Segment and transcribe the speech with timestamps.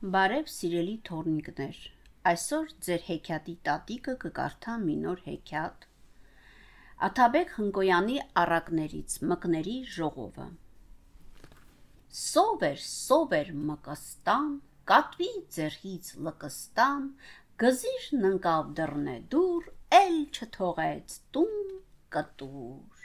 [0.00, 1.78] Բարև սիրելի թորնիկներ։
[2.30, 5.82] Այսօր ձեր հեքիաթի տատիկը կկարդա մի նոր հեքիաթ։
[7.08, 10.46] Աթաբեկ Հնկոյանի առակներից մկների ժողովը։
[12.20, 14.48] Սովեր, սովեր մկստան,
[14.92, 17.04] կատվի ձերից լկստան,
[17.64, 19.68] գզիրն ընկավ դռնե դուր,
[20.00, 21.76] էլ չթողեց տուն
[22.16, 22.99] կտուր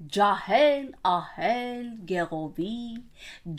[0.00, 2.76] ջահել ահել գեղովի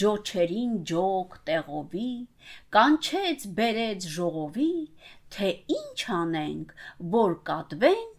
[0.04, 2.14] ջոչերին ջոկ տեղովի
[2.75, 4.71] կանչեց բերեց ժողովի
[5.36, 6.74] թե ինչ անենք
[7.18, 8.10] որ կատվեն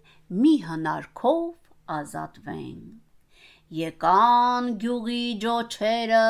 [0.45, 2.79] մի հնարքով ազատվեն
[3.81, 6.25] Եկան գյուղի ջոչերը,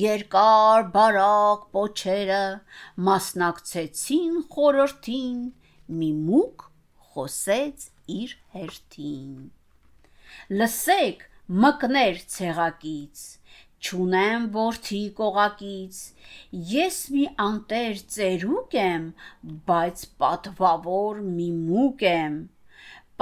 [0.00, 2.42] երկար բարակ պոչերը,
[3.10, 5.46] մասնակցեցին խորհրդին,
[6.00, 6.68] մի մուկ
[7.12, 7.88] խոսեց
[8.20, 9.32] իր հերթին
[10.60, 11.28] լսեք
[11.64, 13.28] մկներ ցեղակից
[13.80, 16.00] Չունեմ որդի կողակից,
[16.70, 19.06] ես մի անտեր ծերուկ եմ,
[19.70, 22.36] բայց պատվավոր մի մուկ եմ։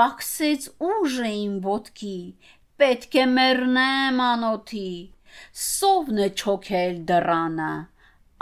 [0.01, 2.19] Պակսեց ուժը իմ ոտքի,
[2.83, 4.93] պետք է մեռնեմ անոթի,
[5.69, 7.73] սովն է չոքել դռանը,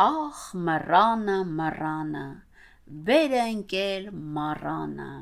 [0.09, 2.29] ախ մռանը մռանը,
[3.11, 5.13] վեր ընկել մառանը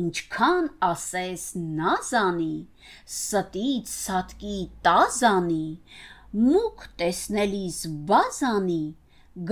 [0.00, 1.44] ինչքան ասես
[1.80, 2.56] նազանի,
[3.14, 5.66] ստից սատկի տազանի,
[6.46, 7.78] մուկ տեսնելիս
[8.10, 8.82] բազանի,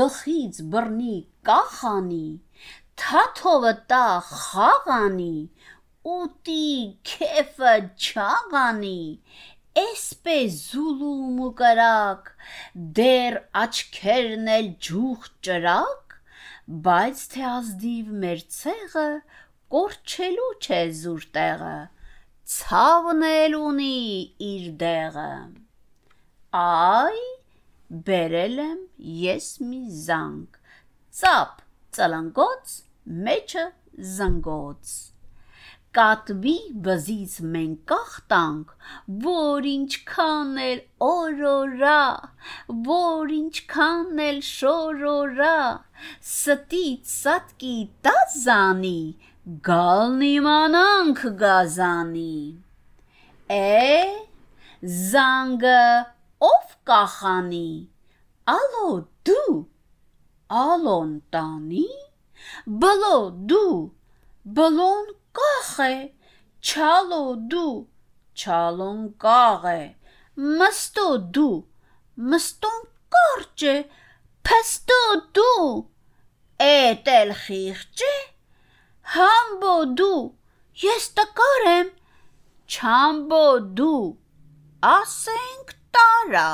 [0.01, 1.17] գլխից բռնի
[1.51, 2.27] կախանի,
[3.03, 5.37] թաթովը տա խաղանի,
[6.17, 6.69] ուտի
[7.13, 7.75] քեֆը
[8.07, 9.01] չաղանի,
[9.81, 12.27] Էսպես զուլում ու կրակ,
[12.97, 16.17] դեր աչքերն էլ ջուխ ճրակ,
[16.89, 19.07] բայց թե ազդիվ մեր ցեղը
[19.75, 21.77] կորչելու չէ զուր տեղը,
[22.55, 24.01] ցավն էլ ունի
[24.49, 25.31] իր դեղը։
[26.63, 27.23] Այ
[28.11, 28.83] բերել եմ
[29.23, 30.61] ես մի զանգ,
[31.23, 31.65] ծապ
[31.99, 32.77] ծլնգոց,
[33.31, 33.67] մեջը
[34.13, 34.93] զնգոց
[35.97, 38.71] կատվի բզից մենք կախտանք,
[39.25, 42.05] որ ինչքան էլ օրորա,
[42.87, 45.59] որ ինչքան էլ շորորա,
[46.31, 46.87] ստի
[47.17, 47.75] սատկի
[48.09, 49.03] տազանի,
[49.43, 52.35] գալն իմանանք գազանի
[53.55, 53.81] է
[54.97, 55.81] զանգը
[56.49, 57.71] ով կախանի
[58.55, 58.93] ալո
[59.31, 59.57] դու
[60.61, 61.89] ալոն տանի
[62.85, 63.19] բլո
[63.55, 63.75] դու
[64.61, 65.93] բլոն կախ է
[66.71, 67.23] չալո
[67.57, 67.77] դու
[68.45, 69.81] չալոն կաղ է
[70.63, 71.09] մստո
[71.39, 71.57] դու
[72.31, 72.83] մստոն
[73.17, 73.79] կարճ է
[74.47, 75.05] փստո
[75.41, 75.71] դու
[76.71, 78.12] էտել խիղճ
[79.13, 80.21] Համբո դու,
[80.83, 81.89] ես տկար եմ,
[82.75, 83.41] չամբո
[83.81, 84.05] դու,
[84.91, 86.53] ասենք տարա,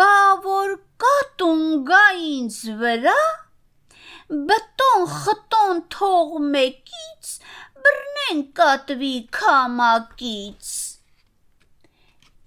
[0.00, 0.16] բա
[0.46, 3.16] որ կատուն գա ինձ վրա,
[4.50, 7.32] բտոն խտոն թող մեկից,
[7.86, 10.74] բռնեն կատվի քամակից։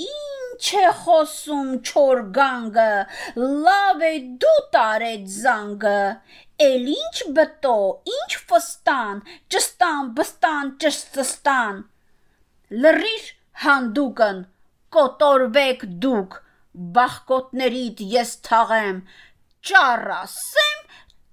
[0.06, 0.45] Ինչ
[0.80, 2.92] է խոսում չոր գանգը,
[3.38, 4.12] լավ է
[4.44, 6.00] դու տարեց զանգը,
[6.66, 7.78] էլ ինչ բտո,
[8.14, 9.22] ինչ ֆստան,
[9.56, 11.82] ճստան, բստան, ճստստան։
[12.86, 13.26] Լրիր
[13.66, 14.44] հանդուկն,
[14.98, 16.38] կոտորվեք դուք,
[17.00, 19.02] բախկոտներիդ ես թաղեմ,
[19.70, 20.86] ճառասեմ,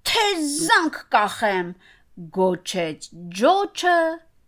[0.09, 0.25] թե
[0.57, 1.71] զանգ կախեմ,
[2.39, 3.07] գոչեց
[3.39, 3.99] ջոչը,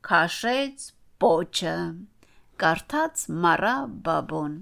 [0.09, 0.91] քաշեց
[1.23, 1.77] պոչը
[2.63, 3.75] կարդաց Մարա
[4.07, 4.53] Բաբոն